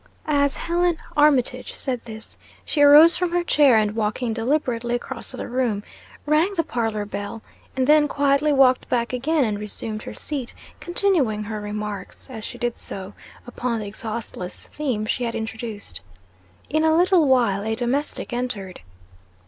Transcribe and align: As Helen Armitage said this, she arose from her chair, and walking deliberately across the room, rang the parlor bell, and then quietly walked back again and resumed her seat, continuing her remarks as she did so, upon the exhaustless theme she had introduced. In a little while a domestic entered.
As 0.25 0.55
Helen 0.55 0.97
Armitage 1.15 1.75
said 1.75 2.03
this, 2.05 2.35
she 2.65 2.81
arose 2.81 3.15
from 3.15 3.29
her 3.33 3.43
chair, 3.43 3.77
and 3.77 3.95
walking 3.95 4.33
deliberately 4.33 4.95
across 4.95 5.31
the 5.31 5.47
room, 5.47 5.83
rang 6.25 6.55
the 6.55 6.63
parlor 6.63 7.05
bell, 7.05 7.43
and 7.77 7.85
then 7.85 8.07
quietly 8.07 8.51
walked 8.51 8.89
back 8.89 9.13
again 9.13 9.43
and 9.45 9.59
resumed 9.59 10.01
her 10.01 10.15
seat, 10.15 10.55
continuing 10.79 11.43
her 11.43 11.61
remarks 11.61 12.31
as 12.31 12.43
she 12.43 12.57
did 12.57 12.79
so, 12.79 13.13
upon 13.45 13.79
the 13.79 13.85
exhaustless 13.85 14.63
theme 14.63 15.05
she 15.05 15.23
had 15.23 15.35
introduced. 15.35 16.01
In 16.67 16.83
a 16.83 16.97
little 16.97 17.27
while 17.27 17.63
a 17.63 17.75
domestic 17.75 18.33
entered. 18.33 18.79